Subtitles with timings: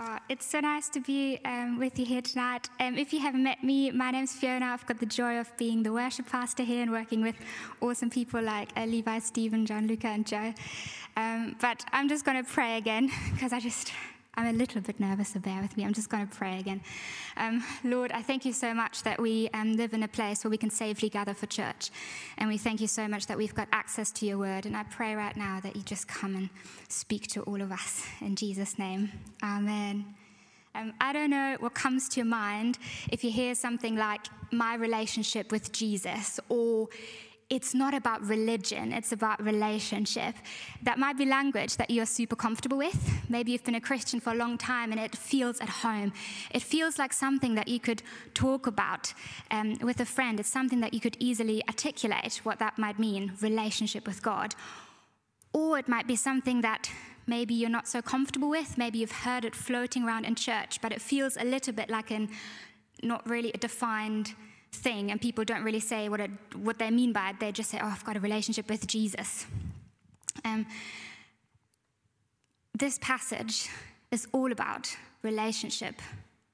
[0.00, 2.70] Uh, it's so nice to be um, with you here tonight.
[2.80, 4.64] Um, if you haven't met me, my name's Fiona.
[4.64, 7.34] I've got the joy of being the worship pastor here and working with
[7.82, 10.54] awesome people like uh, Levi, Stephen, John, Luca, and Joe.
[11.18, 13.92] Um, but I'm just going to pray again because I just
[14.40, 15.84] I'm a little bit nervous, so bear with me.
[15.84, 16.80] I'm just going to pray again.
[17.36, 20.50] Um, Lord, I thank you so much that we um, live in a place where
[20.50, 21.90] we can safely gather for church.
[22.38, 24.64] And we thank you so much that we've got access to your word.
[24.64, 26.48] And I pray right now that you just come and
[26.88, 28.06] speak to all of us.
[28.22, 30.06] In Jesus' name, amen.
[30.74, 32.78] Um, I don't know what comes to your mind
[33.10, 36.88] if you hear something like my relationship with Jesus or
[37.50, 40.36] it's not about religion, it's about relationship.
[40.84, 43.20] That might be language that you're super comfortable with.
[43.28, 46.12] Maybe you've been a Christian for a long time and it feels at home.
[46.52, 48.04] It feels like something that you could
[48.34, 49.12] talk about
[49.50, 50.38] um, with a friend.
[50.38, 54.54] It's something that you could easily articulate what that might mean relationship with God.
[55.52, 56.88] Or it might be something that
[57.26, 58.78] maybe you're not so comfortable with.
[58.78, 62.12] Maybe you've heard it floating around in church, but it feels a little bit like
[62.12, 62.28] an
[63.02, 64.34] not really a defined
[64.72, 67.40] thing, and people don't really say what, it, what they mean by it.
[67.40, 69.46] They just say, oh, I've got a relationship with Jesus.
[70.44, 70.66] Um,
[72.78, 73.68] this passage
[74.10, 76.00] is all about relationship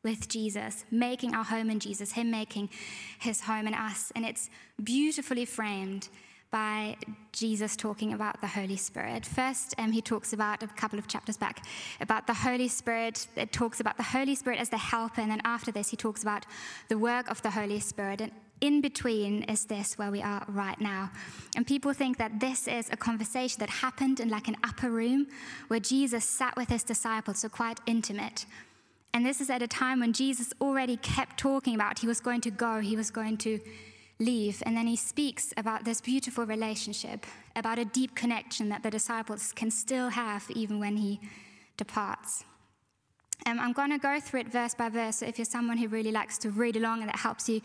[0.02, 2.70] with Jesus, making our home in Jesus, Him making
[3.18, 4.12] His home in us.
[4.14, 4.48] And it's
[4.82, 6.08] beautifully framed
[6.50, 6.96] by
[7.32, 9.26] Jesus talking about the Holy Spirit.
[9.26, 11.64] First, um, he talks about a couple of chapters back
[12.00, 13.26] about the Holy Spirit.
[13.36, 16.22] It talks about the Holy Spirit as the helper, and then after this, he talks
[16.22, 16.46] about
[16.88, 18.20] the work of the Holy Spirit.
[18.20, 21.10] And in between is this where we are right now.
[21.56, 25.26] And people think that this is a conversation that happened in like an upper room
[25.68, 28.46] where Jesus sat with his disciples, so quite intimate.
[29.12, 32.40] And this is at a time when Jesus already kept talking about he was going
[32.42, 33.60] to go, he was going to
[34.18, 34.62] leave.
[34.64, 39.52] And then he speaks about this beautiful relationship, about a deep connection that the disciples
[39.52, 41.20] can still have even when he
[41.76, 42.44] departs.
[43.44, 45.16] Um, I'm going to go through it verse by verse.
[45.16, 47.60] So if you're someone who really likes to read along and that helps you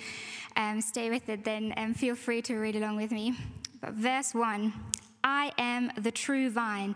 [0.58, 3.34] um, stay with it, then um, feel free to read along with me.
[3.80, 4.74] But verse 1
[5.24, 6.96] I am the true vine,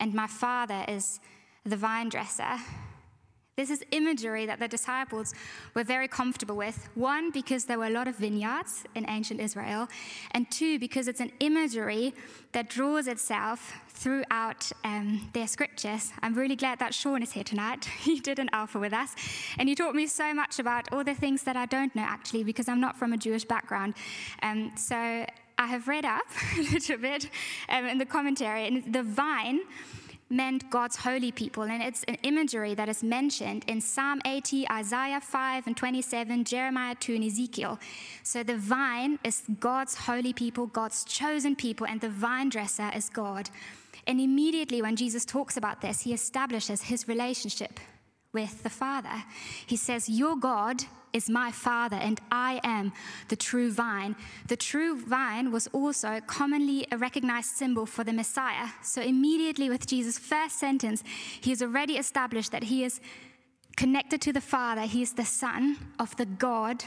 [0.00, 1.20] and my Father is
[1.64, 2.56] the vine dresser.
[3.58, 5.34] This is imagery that the disciples
[5.74, 6.88] were very comfortable with.
[6.94, 9.88] One, because there were a lot of vineyards in ancient Israel,
[10.30, 12.14] and two, because it's an imagery
[12.52, 16.12] that draws itself throughout um, their scriptures.
[16.22, 17.84] I'm really glad that Sean is here tonight.
[17.98, 19.16] he did an alpha with us,
[19.58, 22.44] and he taught me so much about all the things that I don't know actually,
[22.44, 23.94] because I'm not from a Jewish background.
[24.40, 26.22] Um, so I have read up
[26.58, 27.28] a little bit
[27.68, 29.62] um, in the commentary, and the vine
[30.30, 31.62] meant God's holy people.
[31.64, 36.94] And it's an imagery that is mentioned in Psalm 80, Isaiah 5 and 27, Jeremiah
[36.94, 37.78] 2, and Ezekiel.
[38.22, 43.08] So the vine is God's holy people, God's chosen people, and the vine dresser is
[43.08, 43.50] God.
[44.06, 47.80] And immediately when Jesus talks about this, he establishes his relationship
[48.32, 49.24] with the Father.
[49.66, 52.92] He says, Your God is my Father, and I am
[53.28, 54.16] the true vine.
[54.46, 58.68] The true vine was also commonly a recognized symbol for the Messiah.
[58.82, 61.02] So, immediately with Jesus' first sentence,
[61.40, 63.00] he has already established that he is
[63.76, 64.82] connected to the Father.
[64.82, 66.84] He is the Son of the God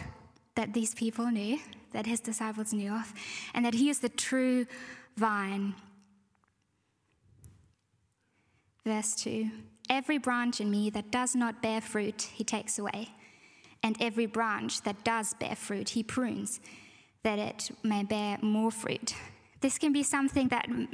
[0.55, 1.59] that these people knew,
[1.93, 3.13] that his disciples knew of,
[3.53, 4.65] and that he is the true
[5.17, 5.73] vine.
[8.85, 9.49] Verse 2
[9.89, 13.09] Every branch in me that does not bear fruit, he takes away
[13.83, 16.59] and every branch that does bear fruit, he prunes,
[17.23, 19.15] that it may bear more fruit.
[19.61, 20.87] This can be something that, mm,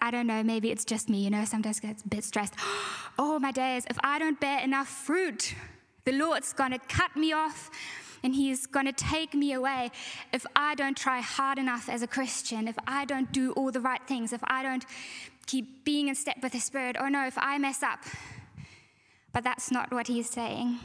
[0.00, 2.54] I don't know, maybe it's just me, you know, sometimes I get a bit stressed.
[3.16, 5.54] Oh, my days, if I don't bear enough fruit,
[6.04, 7.70] the Lord's gonna cut me off
[8.24, 9.92] and He's gonna take me away
[10.32, 13.80] if I don't try hard enough as a Christian, if I don't do all the
[13.80, 14.84] right things, if I don't
[15.46, 18.00] keep being in step with the Spirit, or no, if I mess up.
[19.32, 20.80] But that's not what He's saying.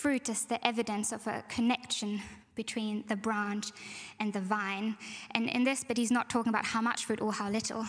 [0.00, 2.22] Fruit is the evidence of a connection
[2.54, 3.72] between the branch
[4.20, 4.96] and the vine.
[5.32, 7.84] And in this bit, he's not talking about how much fruit or how little.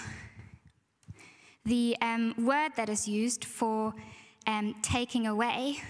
[1.65, 3.93] The um, word that is used for
[4.47, 5.83] um, taking away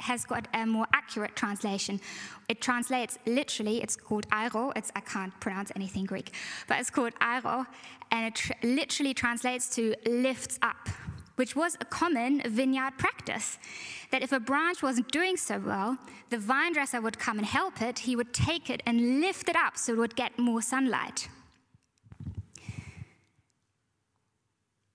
[0.00, 2.00] has got a more accurate translation.
[2.48, 4.72] It translates literally, it's called airo.
[4.74, 6.32] It's, I can't pronounce anything Greek,
[6.66, 7.66] but it's called airo,
[8.10, 10.88] and it tr- literally translates to lifts up
[11.36, 13.58] which was a common vineyard practice.
[14.10, 15.98] That if a branch wasn't doing so well,
[16.30, 18.00] the vine dresser would come and help it.
[18.00, 21.28] He would take it and lift it up so it would get more sunlight.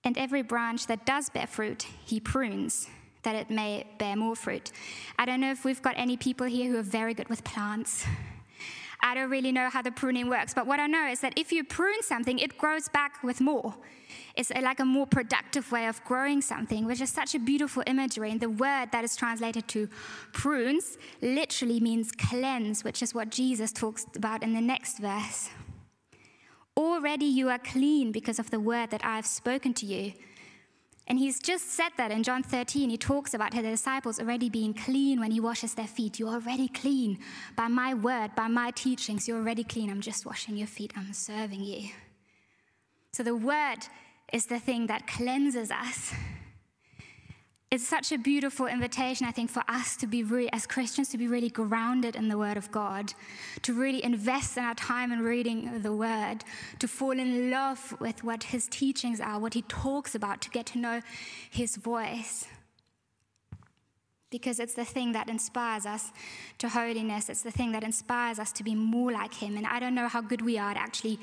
[0.04, 2.88] And every branch that does bear fruit, he prunes
[3.22, 4.72] that it may bear more fruit.
[5.18, 8.04] I don't know if we've got any people here who are very good with plants.
[9.02, 11.50] I don't really know how the pruning works, but what I know is that if
[11.50, 13.74] you prune something, it grows back with more.
[14.36, 18.30] It's like a more productive way of growing something, which is such a beautiful imagery.
[18.30, 19.88] And the word that is translated to
[20.32, 25.50] prunes literally means cleanse, which is what Jesus talks about in the next verse.
[26.76, 30.12] Already you are clean because of the word that I have spoken to you.
[31.08, 32.88] And he's just said that in John 13.
[32.88, 36.18] He talks about the disciples already being clean when he washes their feet.
[36.18, 37.18] You're already clean
[37.56, 39.26] by my word, by my teachings.
[39.26, 39.90] You're already clean.
[39.90, 40.92] I'm just washing your feet.
[40.96, 41.90] I'm serving you.
[43.12, 43.78] So the word
[44.32, 46.14] is the thing that cleanses us.
[47.72, 51.16] It's such a beautiful invitation, I think, for us to be really, as Christians, to
[51.16, 53.14] be really grounded in the Word of God,
[53.62, 56.44] to really invest in our time in reading the Word,
[56.80, 60.66] to fall in love with what His teachings are, what He talks about, to get
[60.66, 61.00] to know
[61.48, 62.46] His voice.
[64.28, 66.12] Because it's the thing that inspires us
[66.58, 67.30] to holiness.
[67.30, 69.56] It's the thing that inspires us to be more like Him.
[69.56, 71.18] And I don't know how good we are at actually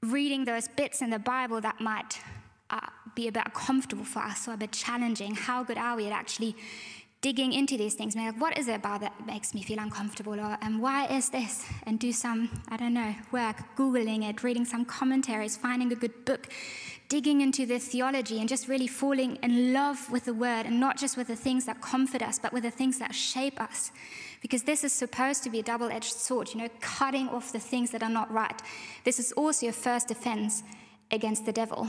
[0.00, 2.20] reading those bits in the Bible that might
[2.70, 2.80] uh,
[3.14, 5.34] be a bit uncomfortable for us or a bit challenging.
[5.34, 6.56] How good are we at actually
[7.22, 8.14] digging into these things?
[8.14, 10.38] Like, what is it about that makes me feel uncomfortable?
[10.38, 11.66] Or, and why is this?
[11.84, 16.24] And do some, I don't know, work, Googling it, reading some commentaries, finding a good
[16.24, 16.48] book,
[17.08, 20.98] digging into the theology, and just really falling in love with the word, and not
[20.98, 23.90] just with the things that comfort us, but with the things that shape us.
[24.42, 27.58] Because this is supposed to be a double edged sword, you know, cutting off the
[27.58, 28.60] things that are not right.
[29.04, 30.62] This is also your first defense
[31.10, 31.88] against the devil.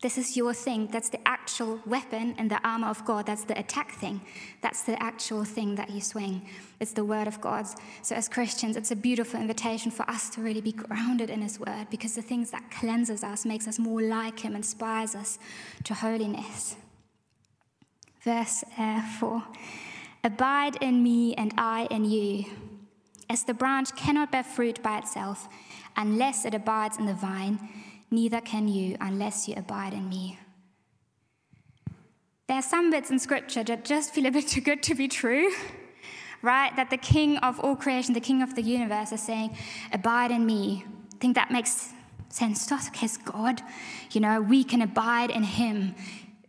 [0.00, 0.86] This is your thing.
[0.92, 3.26] That's the actual weapon and the armor of God.
[3.26, 4.20] That's the attack thing.
[4.60, 6.46] That's the actual thing that you swing.
[6.78, 7.66] It's the word of God.
[8.02, 11.58] So, as Christians, it's a beautiful invitation for us to really be grounded in His
[11.58, 15.40] word because the things that cleanses us, makes us more like Him, inspires us
[15.82, 16.76] to holiness.
[18.22, 19.42] Verse uh, 4
[20.22, 22.44] Abide in me, and I in you.
[23.28, 25.48] As the branch cannot bear fruit by itself
[25.96, 27.58] unless it abides in the vine
[28.10, 30.38] neither can you unless you abide in me.
[32.48, 35.06] There are some bits in scripture that just feel a bit too good to be
[35.06, 35.52] true,
[36.42, 36.74] right?
[36.76, 39.56] That the king of all creation, the king of the universe, is saying,
[39.92, 40.84] Abide in me.
[41.14, 41.92] I think that makes
[42.28, 42.88] sense to us.
[42.88, 43.60] Okay, God,
[44.12, 45.94] you know, we can abide in him.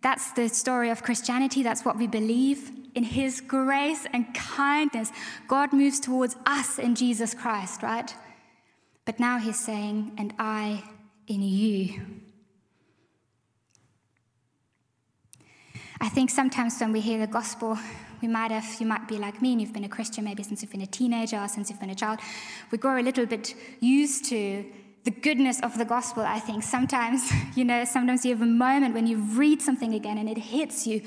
[0.02, 1.64] That's the story of Christianity.
[1.64, 2.72] That's what we believe.
[2.96, 5.12] In his grace and kindness,
[5.48, 8.14] God moves towards us in Jesus Christ, right?
[9.06, 10.84] But now he's saying, And I
[11.30, 12.02] in you.
[16.02, 17.78] I think sometimes when we hear the gospel,
[18.22, 20.62] we might have, you might be like me, and you've been a Christian maybe since
[20.62, 22.20] you've been a teenager or since you've been a child.
[22.72, 24.66] We grow a little bit used to
[25.04, 26.64] the goodness of the gospel, I think.
[26.64, 30.38] Sometimes, you know, sometimes you have a moment when you read something again and it
[30.38, 31.02] hits you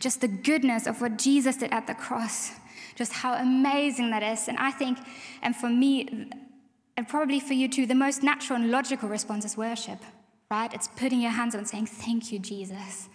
[0.00, 2.52] just the goodness of what Jesus did at the cross,
[2.94, 4.48] just how amazing that is.
[4.48, 4.98] And I think,
[5.42, 6.30] and for me,
[6.96, 9.98] and probably for you too, the most natural and logical response is worship,
[10.50, 10.72] right?
[10.72, 13.08] It's putting your hands on and saying, Thank you, Jesus.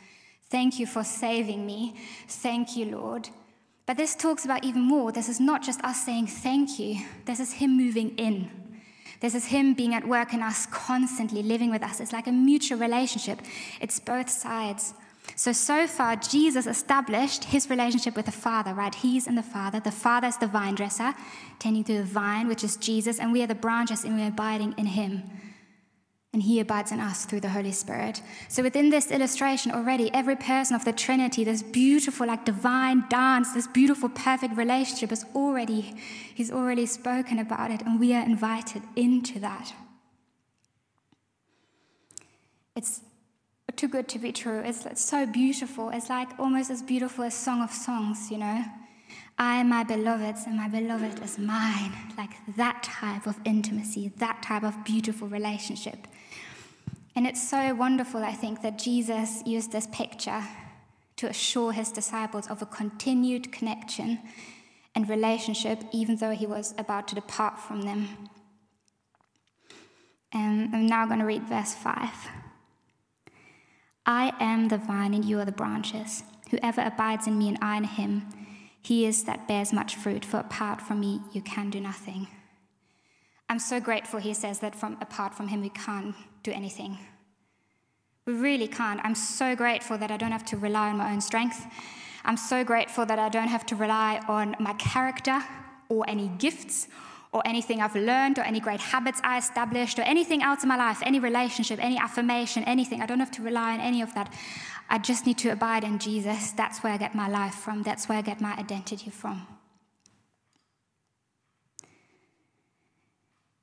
[0.50, 1.96] Thank you for saving me.
[2.28, 3.30] Thank you, Lord.
[3.86, 5.12] But this talks about even more.
[5.12, 8.50] This is not just us saying thank you, this is Him moving in.
[9.22, 12.00] This is Him being at work in us, constantly living with us.
[12.00, 13.40] It's like a mutual relationship,
[13.80, 14.94] it's both sides.
[15.36, 18.94] So, so far, Jesus established his relationship with the Father, right?
[18.94, 19.80] He's in the Father.
[19.80, 21.14] The Father is the vine dresser,
[21.60, 24.76] tending to the vine, which is Jesus, and we are the branches and we're abiding
[24.78, 25.24] in him.
[26.34, 28.22] And he abides in us through the Holy Spirit.
[28.48, 33.52] So, within this illustration, already, every person of the Trinity, this beautiful, like divine dance,
[33.52, 35.94] this beautiful, perfect relationship is already,
[36.34, 39.74] he's already spoken about it, and we are invited into that.
[42.78, 43.02] It's
[43.72, 44.60] too good to be true.
[44.60, 45.90] It's, it's so beautiful.
[45.90, 48.64] It's like almost as beautiful as Song of Songs, you know?
[49.38, 51.94] I my beloved's and my beloved is mine.
[52.18, 56.08] Like that type of intimacy, that type of beautiful relationship.
[57.16, 60.44] And it's so wonderful, I think, that Jesus used this picture
[61.18, 64.20] to assure his disciples of a continued connection
[64.96, 68.30] and relationship, even though he was about to depart from them.
[70.34, 72.10] And I'm now going to read verse 5.
[74.06, 76.24] I am the vine and you are the branches.
[76.50, 78.28] Whoever abides in me and I in him,
[78.82, 82.28] he is that bears much fruit, for apart from me you can do nothing.
[83.48, 86.98] I'm so grateful, he says, that from apart from him we can't do anything.
[88.26, 89.00] We really can't.
[89.04, 91.66] I'm so grateful that I don't have to rely on my own strength.
[92.24, 95.44] I'm so grateful that I don't have to rely on my character
[95.90, 96.88] or any gifts
[97.34, 100.76] or anything I've learned or any great habits I established or anything else in my
[100.76, 103.02] life, any relationship, any affirmation, anything.
[103.02, 104.34] I don't have to rely on any of that.
[104.90, 106.52] I just need to abide in Jesus.
[106.52, 109.48] That's where I get my life from, that's where I get my identity from.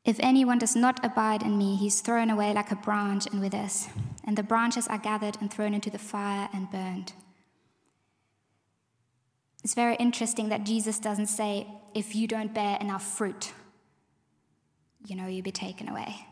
[0.05, 3.89] If anyone does not abide in me, he's thrown away like a branch and withers,
[4.25, 7.13] and the branches are gathered and thrown into the fire and burned.
[9.69, 13.53] It's very interesting that Jesus doesn't say, if you don't bear enough fruit,
[15.07, 16.25] you know, you'll be taken away.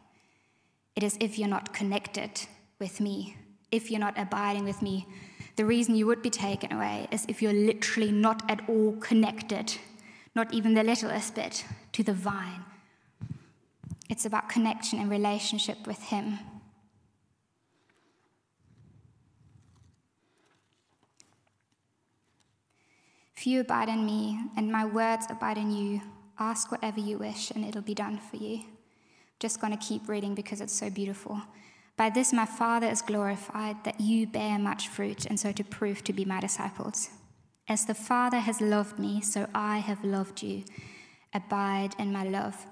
[0.95, 2.31] It is if you're not connected
[2.79, 3.37] with me,
[3.71, 5.07] if you're not abiding with me.
[5.57, 9.77] The reason you would be taken away is if you're literally not at all connected,
[10.35, 12.65] not even the littlest bit, to the vine.
[14.09, 16.39] It's about connection and relationship with Him.
[23.47, 26.01] If you abide in me and my words abide in you,
[26.37, 28.57] ask whatever you wish and it'll be done for you.
[28.57, 28.65] I'm
[29.39, 31.41] Just going to keep reading because it's so beautiful.
[31.97, 36.03] By this my Father is glorified, that you bear much fruit, and so to prove
[36.03, 37.11] to be my disciples.
[37.69, 40.65] As the Father has loved me, so I have loved you.
[41.33, 42.67] Abide in my love.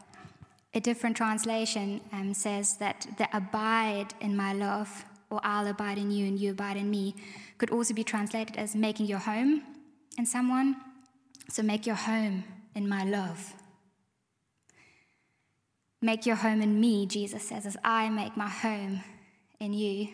[0.74, 6.10] A different translation um, says that the abide in my love, or I'll abide in
[6.10, 7.14] you and you abide in me,
[7.58, 9.62] could also be translated as making your home
[10.18, 10.76] in someone.
[11.48, 12.44] So make your home
[12.74, 13.54] in my love.
[16.00, 19.02] Make your home in me, Jesus says, as I make my home
[19.58, 20.08] in you.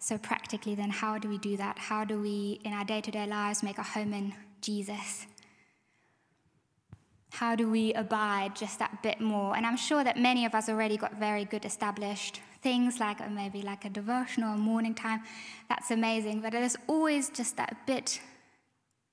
[0.00, 1.78] So, practically, then, how do we do that?
[1.78, 5.26] How do we, in our day to day lives, make a home in Jesus?
[7.30, 9.56] How do we abide just that bit more?
[9.56, 13.28] And I'm sure that many of us already got very good established things like uh,
[13.28, 15.22] maybe like a devotional or morning time.
[15.68, 16.40] That's amazing.
[16.40, 18.20] But there's always just that bit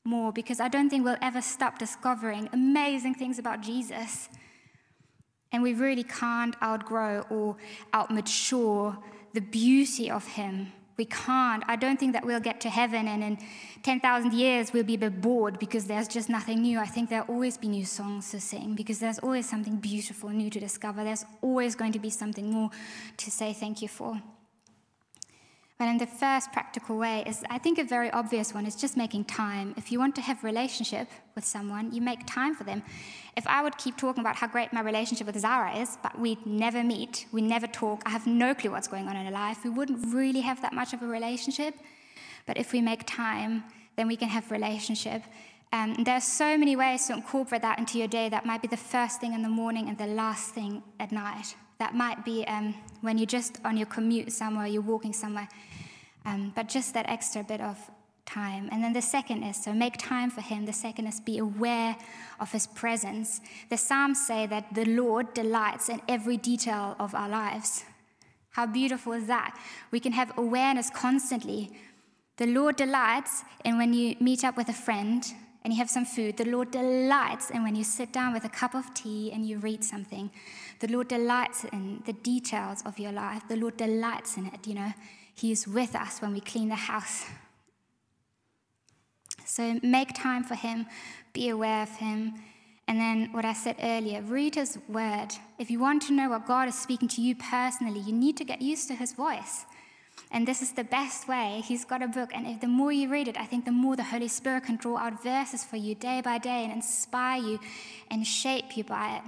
[0.04, 4.30] more because I don't think we'll ever stop discovering amazing things about Jesus.
[5.52, 7.58] And we really can't outgrow or
[7.94, 8.98] outmature
[9.34, 11.64] the beauty of him we can't.
[11.68, 13.38] I don't think that we'll get to heaven and in
[13.84, 16.80] 10,000 years we'll be a bit bored because there's just nothing new.
[16.80, 20.50] I think there'll always be new songs to sing because there's always something beautiful new
[20.50, 21.04] to discover.
[21.04, 22.70] There's always going to be something more
[23.18, 24.22] to say thank you for.
[25.78, 28.96] But in the first practical way is, I think, a very obvious one is just
[28.96, 29.74] making time.
[29.76, 32.82] If you want to have relationship with someone, you make time for them.
[33.36, 36.46] If I would keep talking about how great my relationship with Zara is, but we'd
[36.46, 39.66] never meet, we never talk, I have no clue what's going on in her life,
[39.66, 41.76] we wouldn't really have that much of a relationship.
[42.46, 43.66] But if we make time,
[43.98, 45.24] then we can have relationship.
[45.74, 48.30] Um, there are so many ways to incorporate that into your day.
[48.30, 51.56] That might be the first thing in the morning and the last thing at night.
[51.78, 55.48] That might be um, when you're just on your commute somewhere, you're walking somewhere,
[56.26, 57.78] um, but just that extra bit of
[58.26, 58.70] time.
[58.72, 60.66] And then the second is so make time for Him.
[60.66, 61.96] The second is be aware
[62.40, 63.42] of His presence.
[63.70, 67.84] The Psalms say that the Lord delights in every detail of our lives.
[68.52, 69.60] How beautiful is that?
[69.92, 71.72] We can have awareness constantly.
[72.38, 75.26] The Lord delights in when you meet up with a friend
[75.66, 76.38] and you have some food.
[76.38, 79.58] The Lord delights in when you sit down with a cup of tea and you
[79.58, 80.30] read something.
[80.80, 83.42] The Lord delights in the details of your life.
[83.50, 84.94] The Lord delights in it, you know.
[85.34, 87.26] He is with us when we clean the house.
[89.44, 90.86] So make time for Him,
[91.34, 92.36] be aware of Him.
[92.88, 95.30] And then what I said earlier, read His word.
[95.58, 98.46] If you want to know what God is speaking to you personally, you need to
[98.46, 99.66] get used to His voice.
[100.32, 101.62] And this is the best way.
[101.66, 103.96] He's got a book, and if the more you read it, I think the more
[103.96, 107.60] the Holy Spirit can draw out verses for you day by day and inspire you
[108.10, 109.24] and shape you by it.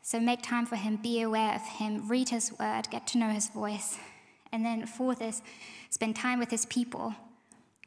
[0.00, 3.28] So make time for Him, be aware of Him, read His word, get to know
[3.28, 3.98] His voice.
[4.52, 5.42] And then, fourth is
[5.90, 7.14] spend time with His people.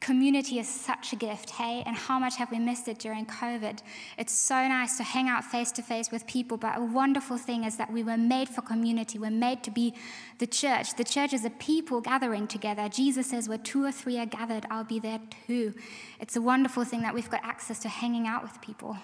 [0.00, 1.82] Community is such a gift, hey?
[1.86, 3.78] And how much have we missed it during COVID?
[4.18, 7.64] It's so nice to hang out face to face with people, but a wonderful thing
[7.64, 9.18] is that we were made for community.
[9.18, 9.94] We're made to be
[10.38, 10.96] the church.
[10.96, 12.90] The church is a people gathering together.
[12.90, 15.72] Jesus says, Where two or three are gathered, I'll be there too.
[16.20, 18.98] It's a wonderful thing that we've got access to hanging out with people.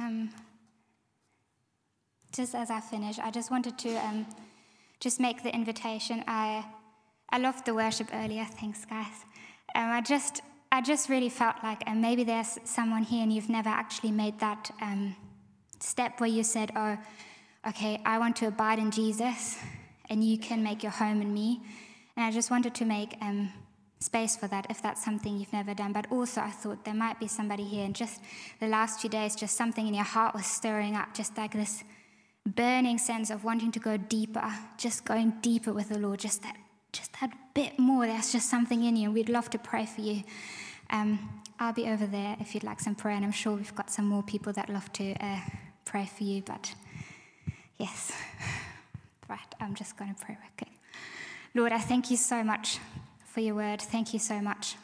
[0.00, 0.30] Um,
[2.32, 4.26] just as I finish, I just wanted to um,
[5.00, 6.24] just make the invitation.
[6.26, 6.64] I,
[7.30, 8.44] I loved the worship earlier.
[8.44, 9.24] Thanks, guys.
[9.74, 13.48] Um, I just, I just really felt like, and maybe there's someone here and you've
[13.48, 15.16] never actually made that um,
[15.80, 16.98] step where you said, "Oh,
[17.68, 19.58] okay, I want to abide in Jesus,
[20.08, 21.60] and you can make your home in me."
[22.16, 23.52] And I just wanted to make um,
[24.00, 25.92] space for that if that's something you've never done.
[25.92, 28.20] But also, I thought there might be somebody here, and just
[28.60, 31.84] the last few days, just something in your heart was stirring up, just like this
[32.46, 34.42] burning sense of wanting to go deeper,
[34.78, 36.56] just going deeper with the Lord, just that,
[36.92, 38.06] just that bit more.
[38.06, 40.22] There's just something in you, we'd love to pray for you.
[40.90, 43.90] Um, I'll be over there if you'd like some prayer, and I'm sure we've got
[43.90, 45.40] some more people that love to uh,
[45.84, 46.42] pray for you.
[46.42, 46.74] But
[47.78, 48.12] yes,
[49.28, 50.72] right, I'm just going to pray real quick.
[51.54, 52.78] Lord, I thank you so much
[53.24, 53.80] for your word.
[53.80, 54.76] Thank you so much.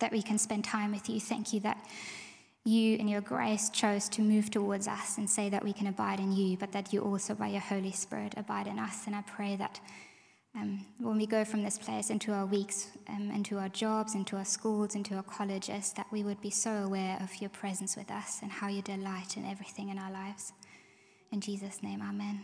[0.00, 1.20] that we can spend time with you.
[1.20, 1.78] Thank you that
[2.64, 6.20] you, in your grace, chose to move towards us and say that we can abide
[6.20, 9.06] in you, but that you also, by your Holy Spirit, abide in us.
[9.06, 9.80] And I pray that
[10.54, 14.36] um, when we go from this place into our weeks, um, into our jobs, into
[14.36, 18.10] our schools, into our colleges, that we would be so aware of your presence with
[18.10, 20.52] us and how you delight in everything in our lives.
[21.32, 22.42] In Jesus' name, amen.